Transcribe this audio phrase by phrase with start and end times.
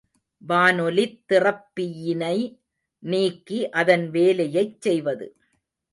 [0.47, 2.37] வானொலித் திறப்பியினை
[3.03, 5.27] நீக்கி அதன் வேலையைச் செய்வது.